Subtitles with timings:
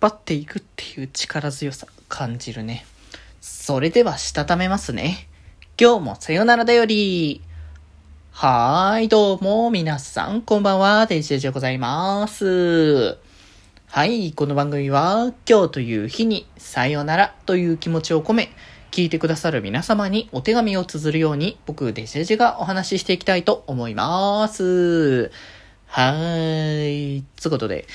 [0.00, 2.86] 張っていくっていう力強さ感じるね。
[3.40, 5.26] それでは、したためますね。
[5.80, 7.40] 今日もさよならだより。
[8.30, 13.18] はーい、どうも、皆さん、こんばんは、デジデジでございます。
[13.86, 18.50] はい、この番組は、今日という日に、さよならという気持ちを込め、
[18.92, 25.32] 聞いてくださる皆様にお手紙を綴るように、僕、デジェジがお話ししていきたいと思います。
[25.86, 27.24] はーい。
[27.34, 27.88] つうことで、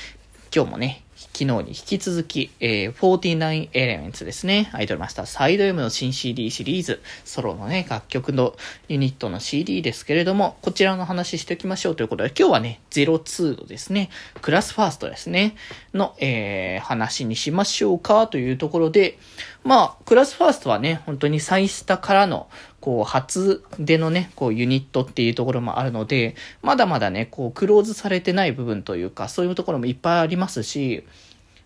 [0.54, 4.70] 今日もね、昨日に引き続き、えー、49 Elements ですね。
[4.72, 8.56] アイドルマスターサイド M の新 CD シリーズ、ソロのね、楽曲の
[8.88, 14.10] ユニットの CD ですけれども、こちらの話しておきましょうということで、今日はね、02度ですね、
[14.42, 15.54] クラスファーストですね、
[15.92, 19.18] の、えー、話にしましょうかというところで、
[19.62, 22.48] まあ、クラスファーストはね、本当にサイスタからの、
[22.84, 31.02] こう、初でのね、こう、ユニットっていうところもあるので、まだまだね、こう、クローズされてない部分というか、そういうところもいっぱいありますし、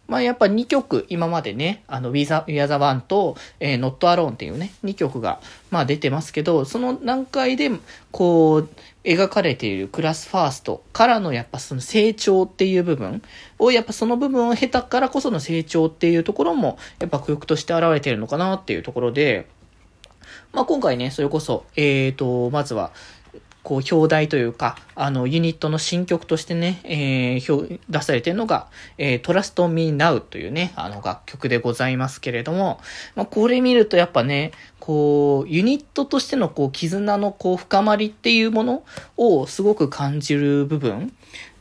[0.06, 5.38] まあやっぱ2曲今までね、あの We Are the One と、えー、Not Alone っていうね、2曲が
[5.70, 7.70] まあ出てますけど、その段階で
[8.10, 8.68] こう
[9.04, 13.20] 描かれているクラスファーストからのやっぱその成長っていう部分
[13.58, 19.46] を、やっぱその部分を経たからこその成長っていうところもやっぱ曲として現れてるのかなっていうところで、
[20.52, 22.92] まあ今回ね、それこそ、えーと、まずは、
[23.68, 32.80] こう、表題というか、あの、ユニットの新曲としてね、えー、表、出されてるのが、えー、Trust Me Now というね、あの楽曲でございますけれども、
[33.14, 38.84] まあ、これ見るとやっぱね、こう、ユニットとしてのこう、絆のこう、深まりっていうもの
[39.18, 41.12] をすごく感じる部分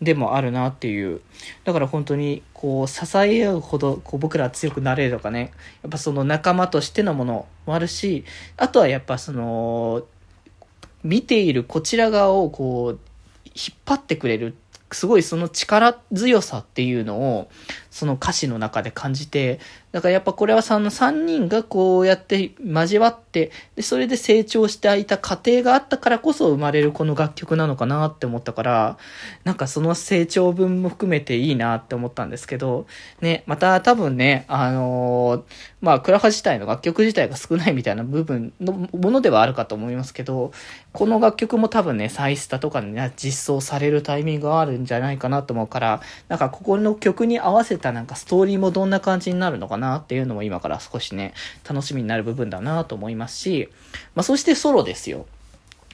[0.02, 1.19] でもあるなっていう。
[1.66, 5.52] だから本当に、こう、支え合うほど、こう、僕ら強くなれるとかね、
[5.83, 8.23] やっぱその仲間としてのものもあるし、
[8.55, 10.05] あとはやっぱその、
[11.03, 13.00] 見ているこちら側をこう、
[13.45, 14.56] 引っ張ってくれる
[14.92, 17.50] すごいその力強さっていうのを、
[17.98, 19.59] その歌詞の中で感じて、
[19.92, 28.98] だからやっぱこれはその3人がこうやって交わって、で、それで成長していた過程があったからこそ生まれるこの楽曲なのかなって思ったから、
[29.45, 32.86] なんかその成長分も含めていいなって思ったんですけど、
[33.20, 35.44] ね、また多分ね、あのー、
[35.82, 40.52] まあ、クラハ自体の楽曲自体が少ないみたいな部分のものではあるかと思いますけど、
[40.94, 51.33] この楽曲も多分ね、サイスタとかにね、実装されるタイミングがあるんじゃないかなと思うから、なんかここの曲に合わせたなんかストーリーもどんな感じになるのかなっていうのも今から少しね、
[51.67, 53.70] 楽しみになる部分だなと思いますし、
[54.15, 55.25] まあそしてソロですよ。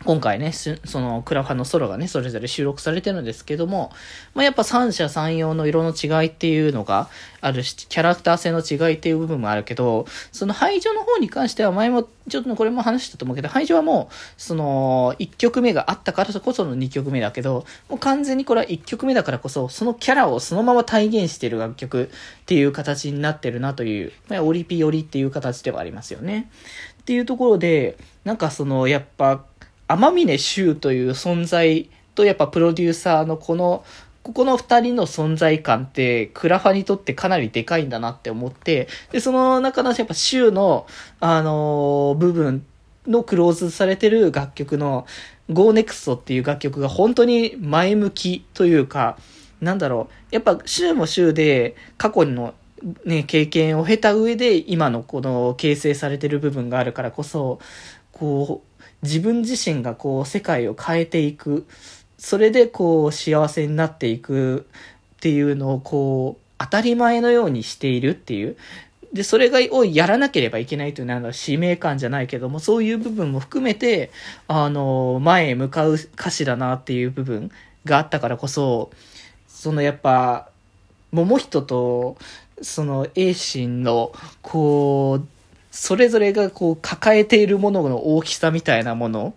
[0.06, 3.92] 今回ね、そのクラファンのソロがね、それぞれ収録されてるんですけども、
[4.34, 7.10] まあ、やっぱ三者三様の色の違いっていうのが
[7.40, 22.10] あるし、キャラクター性の違いっていう部分もあるけど、その排除の方に関しては前も、ちょっとこれも話したと思うけど、排除はもう、その、1曲目があったからこその2曲目だけど、もう完全にこれは1曲目だからこそ、そのキャラをそのまま体現してる楽曲
[22.42, 26.50] っていう形になってるなという、まあ、オリピオリっていう形ではありますよね。
[27.04, 29.44] っていうところで、なんかその、やっぱ、
[29.88, 33.84] 天峰修という存在とやっぱプロデューサーのこの、
[34.24, 40.88] ここの二人の存在感って、クラファにとってかなりでかいんだなって思って、で、その中のやっぱ修の、
[41.20, 42.66] あのー、部分
[43.08, 45.06] のクローズされてる楽曲の
[45.50, 49.18] GoNext っていう楽曲が本当に前向きというか、
[49.60, 52.54] なんだろう、やっぱ週も週で過去の
[53.06, 57.60] ね、経験を経た上で今のこの形成されてる部分があるからこそ、
[58.12, 58.73] こう、
[59.04, 61.68] 自分自身がこう世界を変えていく、
[62.18, 64.66] それでこう幸せになっていく
[65.16, 68.58] っていうのをこう当たり前のようにしているっていう。
[69.14, 74.10] で、それが、をやらなければいけないというのは使命感じゃないけども、そういう部分も含めて、
[74.48, 77.52] あの、前へ向かう歌詞だなっていう部分
[77.86, 78.90] があったからこそ、
[79.48, 80.50] そのやっぱ、
[81.12, 82.18] 桃人と、
[82.64, 85.28] その、栄心の、こう、
[85.76, 89.34] それぞれがこう抱えているものの大きさみたいなもの、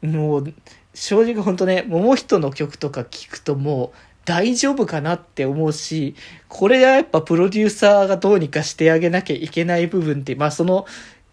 [0.00, 0.54] もう、
[0.94, 6.14] 正直ほんとね、桃人の曲とか聞くともう大丈夫かなって思うし、
[6.48, 10.86] これがやっぱプロデューサーがどうにかしてあげなきゃいけない部分って、まあその、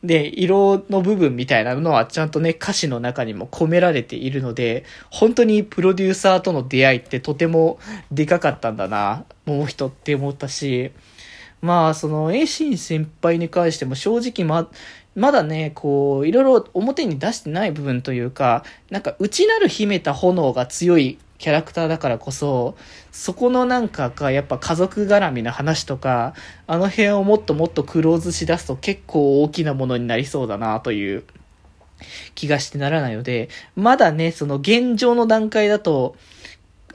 [0.04, 7.80] ね、色の部分みたいなのはちゃんとね、歌詞の中にも込められているので、本当にプロデューサーとの出会いってとても
[8.12, 10.92] でかかったんだな、桃人って思ったし、
[11.64, 14.70] まあ、その、エイシン先輩に関しても正直ま、
[15.16, 22.76] まだね、こう、いろいろ表に出してない部分というか、なんか内なる秘めた炎が強いキャラクターだからこそ、
[23.14, 26.34] そこのなんかがやっぱ家族絡みの話とか、
[26.68, 31.24] あの辺をもっともっとクローズしだすと結構大きなものになりそうだなという
[32.36, 36.18] 気がしてならないので、まだね、その現状の段階だと、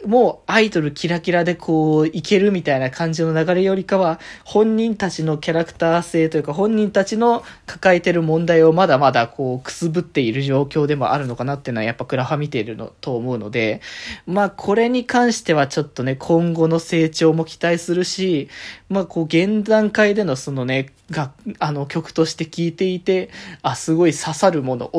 [0.06, 13.80] もうアイドルキラキラでこう、いけるみたいな感じの流れよりかは、本人たちのキャラクター性というか、本人たちの抱えてる問題をまだまだこう、くすぶっている状況でもあるのかなっていうのは、やっぱクラハ見ているのと思うので、
[14.26, 18.48] まあ、これに関してはちょっとね、今後の成長も期待するし、
[18.88, 23.30] まあ、こう、現段階でのそのね、が、あの、曲として聴いていて、
[23.62, 24.90] あ、すごい刺さるもの、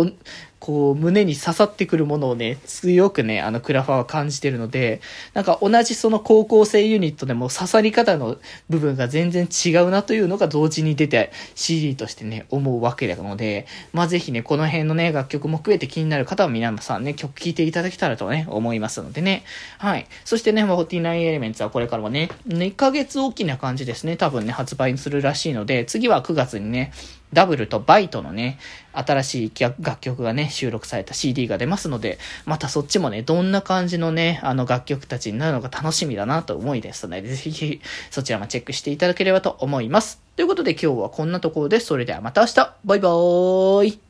[0.59, 5.01] こう、胸に刺さってくるものをね、強くね、あの、クラファーは感じてるので、
[5.33, 8.37] なんか同じその高校生ユニットでも刺さり方の
[8.69, 19.43] 部分が全然違うなというのが同時に出て CD としてね、思うわけなので、まあ、ぜひね、この辺のね、楽曲も含めて気になる方は皆さんね、曲聴いていただけたらとね、思いますのでね。
[19.77, 20.07] はい。
[20.25, 26.91] そしてね、ま49エレメンツはこれからはね、2ヶ月大きな感じですね、多分ね、発売するらしいので、次は9月にね、
[27.33, 28.59] ダブルとバイトのね、
[28.93, 40.21] 新しい楽曲がね、収録された CD が出ますので、またそっちもね、どんな感じのね、あの楽曲たちになるのか楽しみだなと思いですので、ぜひそちらもチェックしていただければと思います。
[40.35, 41.87] ということで今日はこんなところです。
[41.87, 44.08] それではまた明日バイバーイ